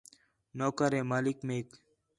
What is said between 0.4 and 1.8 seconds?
نوکر ہے مالک میک